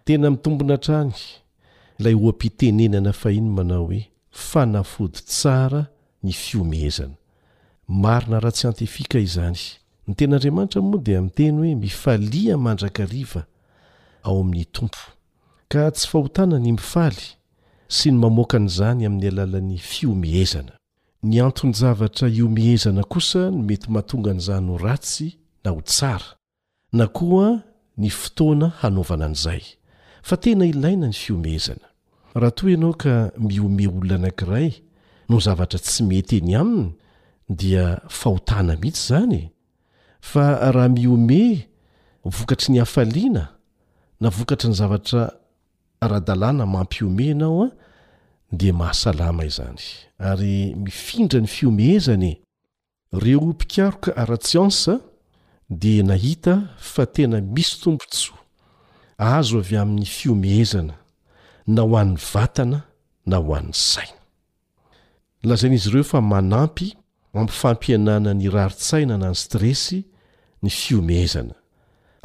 [0.05, 1.15] tena mitombona atrany
[1.99, 4.01] ilay oampitenenana fahiny manao hoe
[4.49, 5.81] fanafody tsara
[6.25, 7.15] ny fiomezana
[8.01, 9.59] marina rahatsyantifika izany
[10.07, 13.41] ny tenaandriamanitra moa dia ami' teny hoe mifalia mandrakariva
[14.27, 15.01] ao amin'ny tompo
[15.71, 17.23] ka tsy fahotana ny mifaly
[17.97, 20.73] sy ny mamoaka an'izany amin'ny alalan'ny fiomehezana
[21.23, 25.29] ny antony zavatra iomehezana kosa ny mety mahatonga an'izany ho ratsy
[25.63, 26.29] na ho tsara
[26.93, 27.47] na koa
[27.97, 29.63] ny fotoana hanaovana an'izay
[30.27, 31.87] fa tena ilaina ny fiomehezana
[32.35, 34.71] raha toy ianao ka miome olona anankiray
[35.31, 36.91] no zavatra tsy mety eny aminy
[37.49, 39.49] dia fahotana mihitsy izany e.
[40.21, 41.41] fa raha miome
[42.27, 43.45] vokatry ny hafaliana
[44.21, 45.23] na vokatry ny zavatra
[46.01, 47.67] arahdalàna mampiomenao a
[48.51, 49.77] de mahasalama izany
[50.29, 52.31] ary mifindra ny fiomehezany
[53.13, 54.99] reo mpikaroka ara-tsyansa
[55.69, 58.37] di nahita fa tena misy tombontsoa
[59.17, 60.95] azo avy amin'ny fiomehezana
[61.73, 62.79] na ho an'ny vatana
[63.29, 64.19] na ho an'ny saina
[65.47, 66.87] lazan'izy efamanampy
[67.39, 69.99] ampifampiananany raritsaina na ny stresy
[70.65, 71.55] ny fiomezana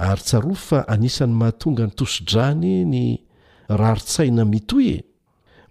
[0.08, 3.02] ary tsaro fa anisan'ny mahatonga ny tosodrany ny
[3.68, 5.02] raha ritsaina mitoe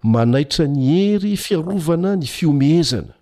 [0.03, 3.13] manaitra ny hery fiarovana ny fiomehezana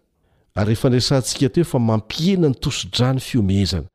[0.56, 3.90] ary efandrasantsika teo fa mampiena ny tosodra ny fiomehezana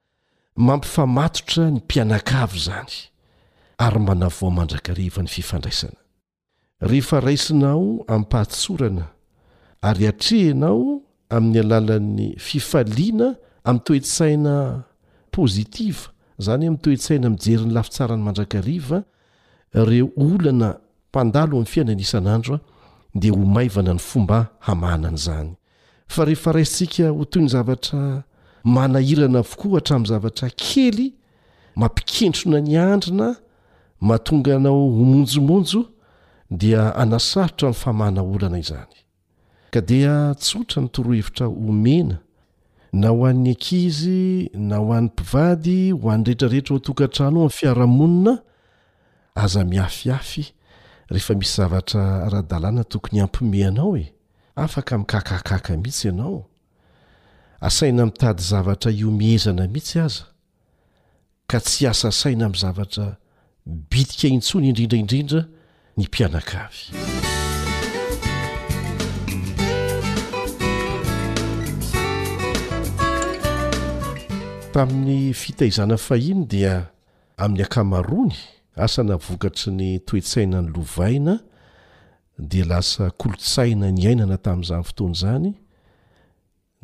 [0.69, 2.95] mampifamatotra ny mpianakavy zany
[3.79, 5.99] ary manavaomandrakariva ny fifandraisana
[6.81, 9.07] rehefa raisinao amipahasorana
[9.83, 11.01] ary atrenao
[11.31, 13.29] amin'ny alalan'ny fifaliana
[13.65, 14.55] amin'ny toetsaina
[15.35, 16.07] pozitiva
[16.41, 19.03] izany amin'ny toesaina mijeryn'ny lafitsarany mandrakariva
[19.85, 20.75] reo olana
[21.11, 25.55] mpandalo amin'ny fiainanisanandro a dea ho maivana ny fomba hamanana zany
[26.09, 28.25] fa rehefa raisika ho toy ny zavatra
[28.65, 31.15] manahirana avokoa hatramin'ny zavatra kely
[31.77, 33.37] mampikentrona ny andrina
[34.01, 35.85] mahatonga nao omonjomonjo
[36.51, 38.95] dia anasarotra minny famana olana izany
[39.71, 42.19] ka dia tsotra ny toroahevitra omena
[42.93, 48.43] na ho an'ny ankizy na ho an'ny mpivady ho an'nyrehetrarehetra o tokatrano amfiaramonina
[49.39, 50.53] aza miafiafy
[51.09, 54.15] rehefa misy zavatra ara-dalàna tokony hampiome anao e
[54.57, 56.47] afaka mikakakaka mihitsy ianao
[57.61, 60.25] asaina mitady zavatra io mihezana mihitsy aza
[61.47, 63.17] ka tsy asa saina ami'n zavatra
[63.67, 65.41] bidika intso ny indrindraindrindra
[65.97, 66.91] ny mpianakavy
[74.75, 76.91] tamin'ny fitaizana fahino dia
[77.39, 78.37] amin'ny akamarony
[78.79, 81.39] asa na vokatry ny toetsaina ny lovaina
[82.39, 85.51] de lasa kolotsaina ny ainana tamin'izany fotoana izany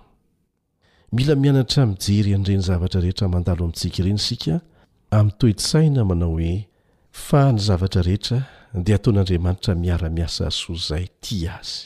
[1.12, 4.60] mila mianatra mijery andreny zavatra rehetra mandalo amintsika ireny isika
[5.10, 6.66] amin'nytoetsaina manao hoe
[7.12, 8.40] fahany zavatra rehetra
[8.84, 11.76] dia ataon'andriamanitra miara-miasa aso izay ti azy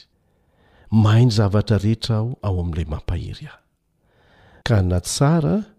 [0.90, 3.60] mahainy zavatra rehetra aho ao amin'ilay mampahery ahy
[4.66, 5.73] ka na tsara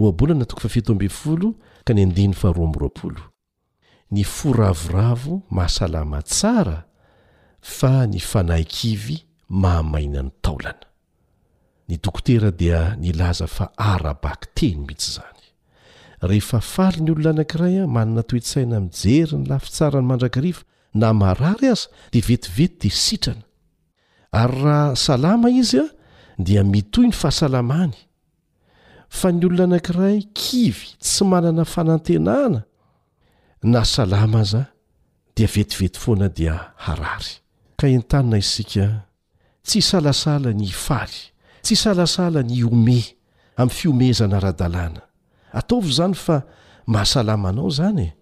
[0.01, 1.47] oabolanatokofafeto ab folo
[1.86, 3.22] ka ny adny faroamroapolo
[4.14, 6.78] ny foravoravo mahasalama tsara
[7.76, 9.18] fa ny fanahikivy
[9.62, 10.88] mahamainany taolana
[11.89, 15.38] ny dokotera dia ni laza fa arabak teny mihitsy zany
[16.22, 20.63] rehefa faly ny olona anank'iraya manana toetsaina mijery ny lafi tsara ny mandrakarifa
[20.99, 23.43] na miarary aza dia vetivety dia sitrana
[24.32, 25.86] ary raha salama izy a
[26.47, 27.95] dia mitoy ny fahasalamany
[29.20, 32.61] fa ny olona anank'iray kivy tsy manana fanantenaana
[33.63, 34.65] na salama azaa
[35.36, 36.55] dia vetivety foana dia
[36.86, 37.32] harary
[37.80, 38.86] ka en-tanina isika
[39.63, 41.20] tsy hisalasala ny faly
[41.63, 43.01] tsy salasala ny ome
[43.57, 45.01] amin'ny fiomezana ra-dalàna
[45.54, 46.41] ataovy zany fa
[46.86, 48.14] mahasalamanao zany e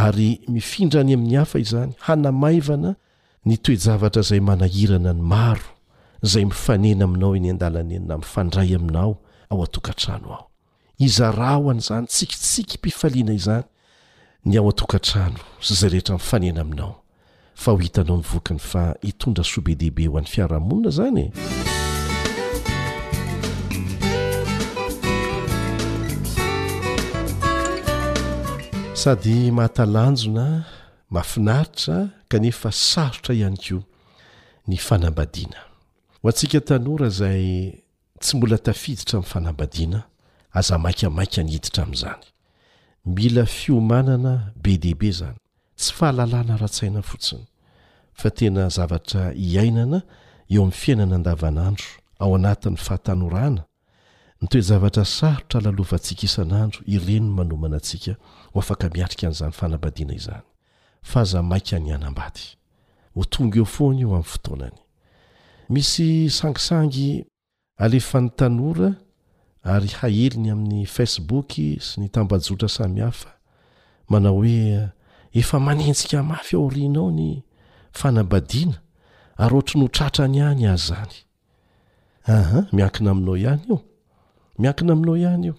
[0.00, 2.94] ary mifindrany amin'ny hafa izany hanamaivana
[3.44, 5.68] ny toejavatra zay manahirana ny maro
[6.22, 9.18] zay mifanena aminao eny andalany enina mifandray aminao
[9.50, 10.50] ao an-tokantrano ao
[10.98, 13.64] izaraho an' izany tsikitsiky mpifaliana izany
[14.44, 17.02] ny ao a-tokantrano sy zay rehetra mifanena aminao
[17.54, 21.84] fa ho hitanao nivokany fa hitondra soa be dehibe ho an'ny fiarahamonina zany e
[28.96, 30.64] sady mahatalanjona
[31.10, 33.82] mafinaritra kanefa sarotra ihany koa
[34.68, 35.60] ny fanambadiana
[36.22, 37.72] ho antsika tanora izay
[38.20, 40.00] tsy mbola tafiditra amin'ny fanambadiana
[40.58, 42.24] aza maikamaika ny hiditra amin'izany
[43.06, 44.32] mila fiomanana
[44.62, 45.38] be deaibe izany
[45.80, 47.44] tsy fahalalàna ra-tsaina fotsiny
[48.20, 49.98] fa tena zavatra hiainana
[50.50, 51.86] eo amin'ny fiainana an-davanandro
[52.18, 53.62] ao anatin'ny fahatanorana
[54.42, 58.12] ny toe zavatra sarotra lalovaantsika isan'andro irenony manomana antsika
[58.60, 60.42] afaka miatrika an'zany fanambadiana izany
[61.02, 62.40] fa za maia ny anambady
[63.16, 64.76] otong eo foany io am'ny fotoanany
[65.68, 67.24] misy sangisangy
[67.78, 68.94] alefan'ny tanora
[69.62, 73.32] ary haheliny amin'ny facebook sy ny tambajotra sami hafa
[74.08, 74.88] manao oe
[75.32, 77.42] efa manentsika mafy ao orinao ny
[77.92, 78.80] fanabadiana
[79.36, 83.80] ary ohatra notratrany any azy zanyha miankina aminao ihanyo
[84.58, 85.54] mianina aminao ihany io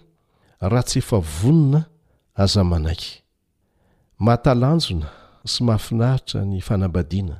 [0.60, 1.84] raha tsy efa vonina
[2.42, 3.12] aza manaiky
[4.24, 5.08] mahatalanjona
[5.52, 7.36] sy mahafinahitra ny fanambadiana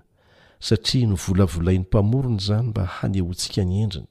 [0.60, 4.06] satria no volavolai n'ny mpamorona izany mba hanehoantsika ny endrina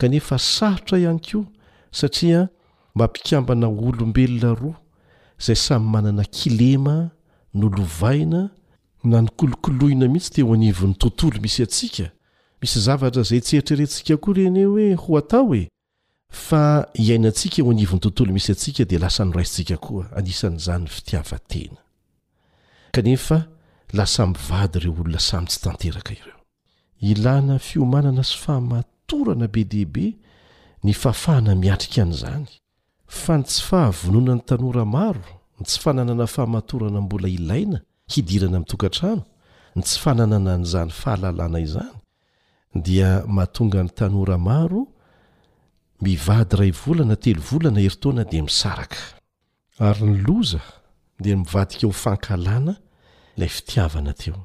[0.00, 1.44] kanefa sarotra ihany koa
[1.98, 2.40] satria
[2.94, 4.78] mbampikambana olombelona roa
[5.40, 7.10] izay samy manana kilema
[7.54, 8.50] no lovaina
[9.04, 12.10] na ny kolokolohina mihitsy te o anivon'ny tontolo misy atsika
[12.60, 15.68] misy zavatra izay tseritrerentsika koa ireny hoe ho atao e
[16.32, 21.80] fa hiainantsika ho anivon'ny tontolo misy atsika dia lasa noraisntsika koa anisan'izany ny fitiavatena
[22.96, 23.38] kanefa
[23.98, 26.40] lasamivady ireo olonasamy tsy tanteraka ireo
[27.10, 30.06] ilana fiomanana sy fahamatorana be dehibe
[30.84, 32.44] ny faafahana miatrika an'izany
[33.20, 35.26] fa ny tsy fahavonoana ny tanora maro
[35.60, 37.78] ny tsy fananana fahamatorana mbola ilaina
[38.12, 39.22] hidirana mitokatrano
[39.76, 41.96] ny tsy fananana an'izany fahalalàna izany
[42.84, 44.82] dia mahatonga ny tanora maro
[46.02, 48.98] mivady ray volana telo volana heritoana di misaraka
[49.78, 50.60] ary ny loza
[51.20, 52.74] de mivadika o fankalana
[53.38, 54.40] lay fitiavana teo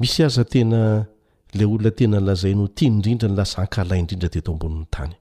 [0.00, 1.06] misy aza tena
[1.54, 5.12] la olona tena lazay no tiany indrindra ny lasa ankala indrindra teto amboni'ny tany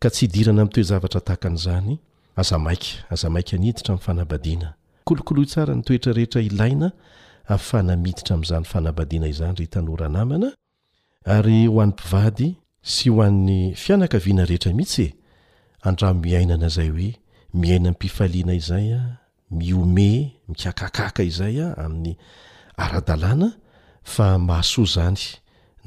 [0.00, 1.92] ka tsy idirana amtoe zavatra tahakan'izany
[2.40, 4.68] aza maika aza maika niditra am'fanabadiana
[5.06, 6.88] kolokoloh tsara ny toetra rehetra ilaina
[7.54, 10.48] ahfanamiditra am'zany fanabadiana izandry tnoranamna
[11.34, 12.50] ary ho an'npivady
[12.82, 15.10] sy ho an'ny fianakaviana rehetra mihitsye
[15.86, 17.10] andra miainana zay hoe
[17.60, 19.00] miainanmpifaliana izay a
[19.58, 20.10] miome
[20.48, 22.12] mikakakaka izay a amin'ny
[22.82, 23.48] aradalana
[24.12, 25.22] fa mahasoa zany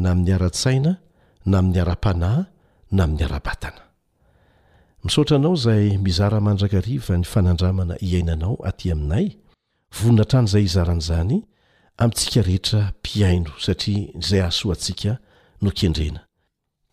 [0.02, 0.92] na amin'ny ara--tsaina
[1.50, 2.44] na amin'ny ara-panay
[2.96, 3.82] na amin'ny ara-batana
[5.04, 9.26] misotranao zay mizaramandrakariva ny fanandramana iainanao aty aminay
[9.98, 11.36] vonona tran'zay izaran'zany
[12.04, 15.12] amtsika rehetra mpiaino satria zay ahsoa antsika
[15.64, 16.22] nokendrena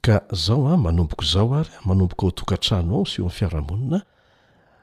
[0.03, 4.01] ka zao a ah, manomboko izao ary ah, manomboka ao tokantrano ao so amn fiarahamonina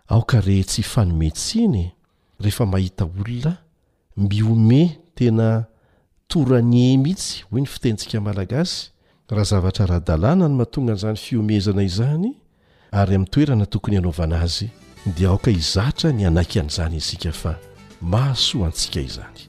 [0.08, 1.92] aoka re tsy fanometsiny
[2.40, 3.58] rehefa mahita olona
[4.18, 5.66] miome tena
[6.28, 8.92] toranye mihitsy hoy ny fitaintsika malagasy
[9.30, 12.36] raha zavatra rahadalàna no mahatonga an'izany fiomezana izany
[12.92, 14.70] ary amin'ny toerana tokony anaovana azy
[15.06, 17.56] dia aoka hizatra ny anaiky an'izany isika fa
[18.02, 19.40] maaso antsika izany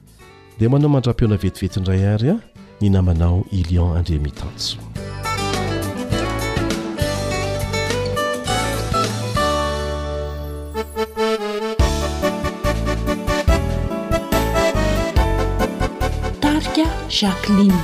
[0.59, 2.41] dia manao mandra-peona vetivetindray arya ah,
[2.81, 4.77] ny namanao ilion andremitanso
[17.21, 17.79] jakliny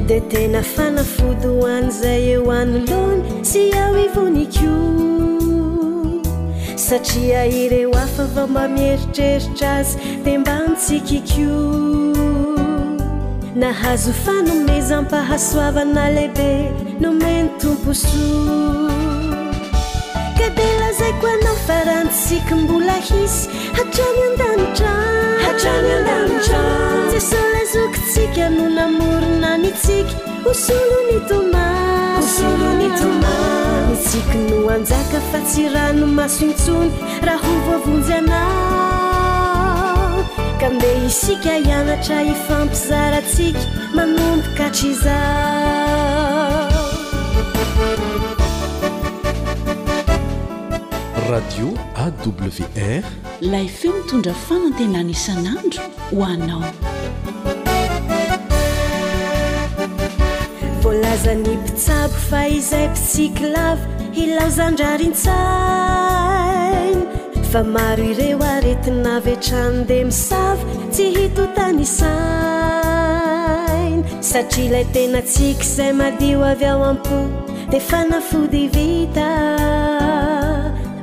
[0.08, 4.78] dia tena fanafody hoany izay eo anyloana sy ao ivonyko
[6.84, 12.07] satria ireo afa vao mba mieritreritra azy dia mbanotsikako
[13.54, 16.70] nahazo fanomezampahasoavana lehibe
[17.00, 18.90] nomeny tomposolo
[20.38, 24.22] kadela zaiko anao fa ranitsika mbola hisy hatrany
[25.98, 30.12] andamitrase solazokotsika no namorona nitsika
[30.44, 32.72] ho soloni tomasla
[33.90, 36.90] nitsiky no anjaka fa tsy rano masontsony
[37.26, 38.87] raa ho voavonjy ana
[40.60, 43.58] ka ndeh isika hianatra ifampizarantsika
[43.94, 46.72] manompo katryizao
[51.30, 51.68] radio
[52.04, 53.02] awr
[53.40, 55.82] lay feo mitondra fanantenana isanandro
[56.16, 56.64] ho anao
[60.82, 66.37] volazany mpitsabo fa izay mpitsikilava ilao zandrarintsay
[67.48, 76.38] efa maro ireo aretinavetrany dia misavy tsy hito tany sainy satria ilay tenatsika izay madio
[76.52, 77.18] avy ao am-po
[77.72, 79.30] dia fanafody vita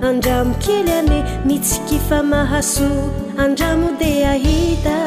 [0.10, 1.18] andramo kely ane
[1.50, 2.90] mitsiki fa mahaso
[3.46, 4.98] andramo de ahita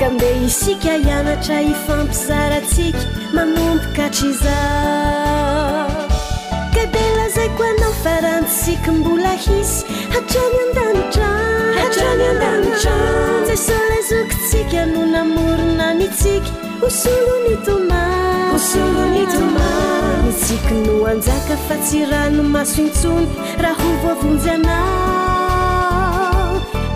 [0.00, 3.00] ka mbe isika hianatra ifampizaratsika
[3.34, 5.73] manompoka tryizao
[8.04, 11.28] faransika mbola hisy hatrany andanitra
[13.46, 16.48] zay solazokotsika alona morona ny tsika
[16.80, 19.08] ho solony tomasona
[20.26, 23.26] nytsiky no anjaka fa tsy rano masointsony
[23.62, 24.78] raha ho vovonjyana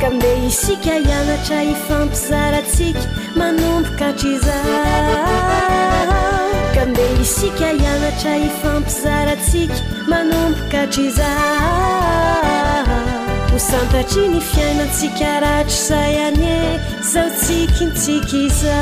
[0.00, 3.00] ka mbe isika hianatra efampizaratsika
[3.36, 4.64] manompoktrizah
[6.88, 9.74] mde isika hianatra ifampizarantsika
[10.10, 11.30] manompokatra iza
[13.52, 16.80] hosantatry ny fiainantsika raatra zay any e
[17.12, 18.76] zaotsikintsika iza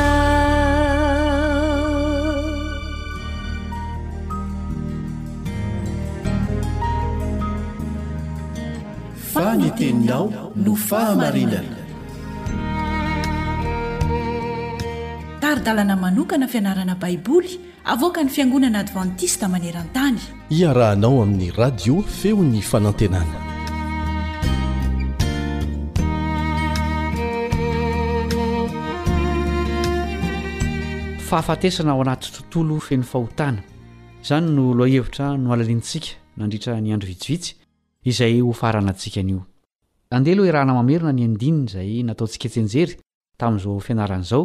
[9.33, 11.76] faneteninao no fahamarinana
[15.61, 20.19] dalana manokana fianarana baiboly avoka ny fiangonana advantista manerantany
[20.51, 23.39] iarahanao amin'ny radio feo ny fanantenana
[31.29, 33.63] fahafatesana ao anaty tontolo feno fahotana
[34.23, 37.55] izany no loahevitra no alaliantsika nandritra ny andro vitsivitsy
[38.05, 39.41] izay ho faranantsika anio
[40.11, 42.93] andeha alohe rahana mamerina ny andinina izay nataontsika etsenjery
[43.39, 44.45] tamin'izao fianaran'izao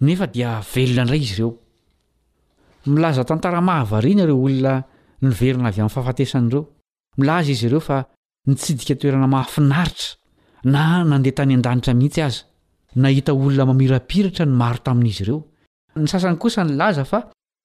[0.00, 1.50] nefa dia velona indray izy ireo
[2.90, 4.74] milaza tantaramahavariana ireo olona
[5.22, 6.62] nyverina avy amin'ny fahafatesan'ireo
[7.18, 7.98] milaza izy ireo fa
[8.48, 10.14] nitsidika toerana mahafinaritra
[10.74, 12.42] na nandeha tany an-danitra mihitsy aza
[13.04, 15.38] nahita olona mamirapiritra ny maro tamin'izy ireo
[16.02, 17.20] ny sasany kosa nylaza fa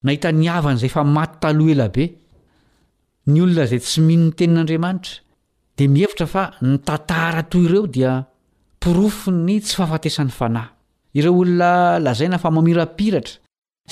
[0.05, 2.05] nahita niavan' izay fa maty taloh elabe
[3.31, 5.21] ny olona izay tsy mihnony tenin'andriamanitra
[5.77, 8.21] di mihevitra fa ny tantara toy reo dia
[8.79, 10.77] pirofo ny tsy fahafatesan'ny fanahy
[11.17, 13.37] ireo olona lazaina fa mamirapiratra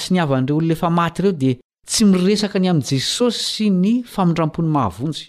[0.01, 1.55] sy ny avan'reo olona efa maty ireo dia
[1.89, 5.23] tsy miresaka ny amin' jesosy sy ny famindrampony mahavonjy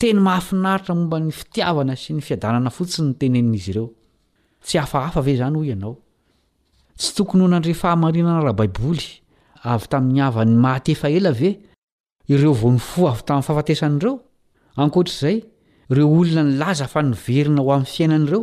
[0.00, 3.88] teny mahafinaritra momba ny fitiavana sy ny fiadanana fotsiny ny tenen'izy ireo
[4.64, 5.96] tsy afahafa ve zany ho ianao
[7.00, 9.08] tsy tokony hona andry fahamarinana raha baiboly
[9.74, 11.50] avy tamin'ny avan'ny matefaela ve
[12.34, 14.14] ireo vonyfo avy tamin'ny fahafatesan'ireo
[14.84, 15.36] ankoatr'zay
[15.92, 18.42] ireo olona ny laza fa niverina ho amin'ny fiainan'ireo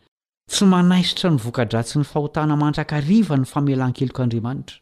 [0.51, 4.77] tsy manaisitra ny vokadratsy ny fahotana mantrakariva ny famelan-keloko andriamanitra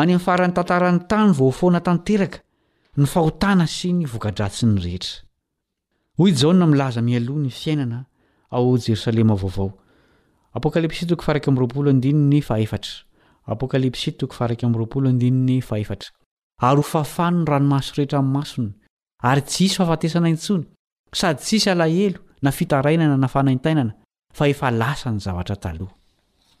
[0.00, 2.38] any ami'ny faran'ny tantaran'ny tany vaofoana tanteraka
[3.00, 7.20] ny fahotana sy ny vokadratsy ny rehetraoaazaiy
[16.62, 18.70] h fafanno ranomasorehetra m'y masony
[19.28, 20.64] ary tsisy fahafatesana intsony
[21.20, 23.92] sady tsisy alahelo na fitarainana nafanaitainana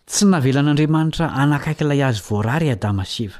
[0.08, 3.34] tsy navelan'andriamanitra anakaikyilay azo vorary adama e, seva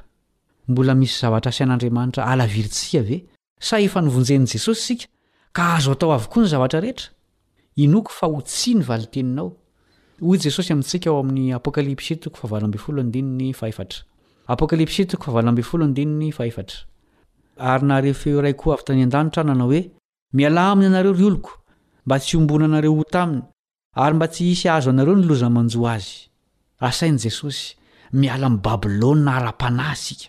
[0.68, 3.18] mbola misy zavatra sin'andriamanitra alavirytsia ve
[3.68, 5.05] sa efa nivonjen'i jesosy sika
[5.57, 7.09] ka azo atao avokoa ny zavatra rehetra
[7.85, 9.51] inoko fa ho tsy ny valiteninao
[10.20, 11.61] hoy jesosy ansika om'ya
[17.57, 19.82] ary naarefeo raiko avytany adaitra nanao hoe
[20.37, 21.51] miala aminy anareo ry oloko
[22.07, 23.43] mba tsy ombona anareo ho taminy
[23.97, 26.16] ary mba tsy hisy azo anareo ny lozamanjoa azy
[26.86, 27.76] asain'i jesosy
[28.20, 30.26] miala amin'ny babilônna ara-panahy sika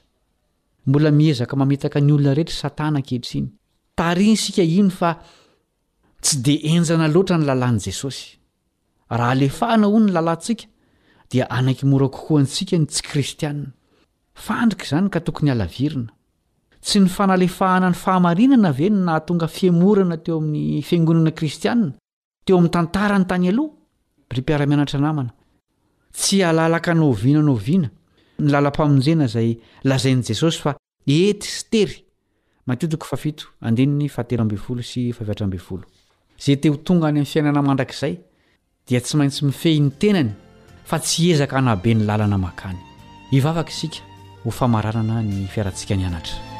[0.88, 3.47] mbola miezaka mametaka ny olona rehetra satana ankehitriny
[3.97, 5.09] tarin sika iny fa
[6.24, 8.26] tsy de enjana loatra ny lalàn'n'i jesosy
[9.18, 10.66] raha alefahana ho ny lalantsika
[11.32, 13.70] dia anakimora kokoa ansika ny tsy kristianna
[14.45, 16.11] fandrika izany ka tokony halavirina
[16.86, 21.89] tsy ny fanalefahana ny fahamarinana ve ny na tonga fiemorana teo amin'ny fiangonana kristianna
[22.46, 23.74] teo amin'ny tantara ny tany aloha
[24.30, 25.32] bripiara-mianatra namana
[26.14, 27.89] tsy alalaka nao viana no viana
[28.39, 29.50] ny lalampamonjena izay
[29.89, 30.76] lazain' jesosy fa
[31.08, 31.98] ety stery
[32.68, 35.86] matiotiko fafito andeni ny fateloambinfolo sy fahaviatra ambynfolo
[36.46, 38.14] zay teo tonga any amin'ny fiainana mandrakizay
[38.88, 40.32] dia tsy maintsy mifehiny tenany
[40.89, 42.78] fa tsy ezaka hanabe ny làlana makany
[43.32, 44.00] ivavaka isika
[44.46, 46.54] ho famaranana ny fiaratsika ny anatra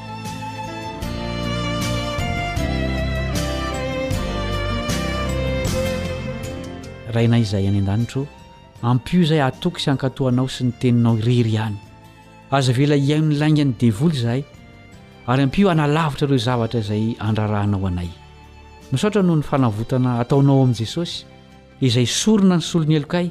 [7.16, 8.24] rainay izay any an-danitro
[8.91, 11.78] ampio izay atoky isy ankatohanao sy ny teninao irery ihany
[12.57, 14.43] aza vela iaion'ny laingany devoly izahay
[15.32, 18.09] ary ampio hanalavitra ireo zavatra izay andrarahanao anay
[18.91, 21.18] misaotra no ny fanavotana ataonao amin'i jesosy
[21.89, 23.28] izay sorona ny solony elokay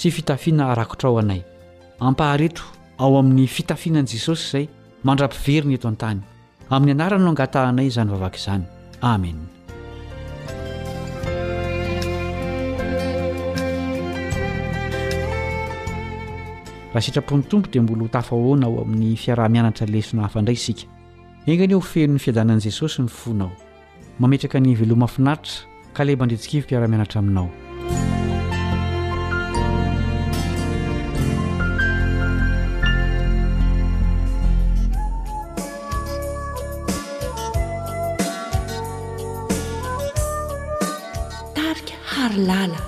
[0.00, 1.40] sy fitafiana arakotrao anay
[2.08, 2.66] ampaharetro
[3.04, 4.66] ao amin'ny fitafianan'i jesosy izay
[5.06, 6.20] mandra-piveriny eto an-tany
[6.74, 8.64] amin'ny anaraa no angatahanay izany vavaka izany
[9.14, 9.38] amen
[16.94, 20.84] raha sitrapon'ny tompo dia mbola ho tafahoana ho amin'ny fiarah-mianatra lesona hafaindray isika
[21.50, 23.50] engany o hofenony fiadanan'i jesosy ny fonao
[24.20, 27.50] mametraka ny veloma finaitra ka le mandretsikivy mpiarahamianatra aminao
[41.54, 42.87] taika harylala